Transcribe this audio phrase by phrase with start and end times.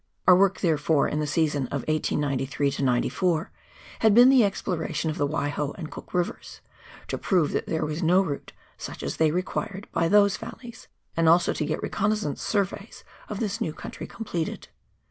[0.27, 3.51] Our work, therefore, in the season of 1893 94,
[3.99, 6.59] had been the exploration of the Waiho and Cook Rivers,
[7.07, 11.29] to prove that there was no route such as they required, by those valleys, and
[11.29, 14.69] also to get Reconnaissance Surveys of this new country completed.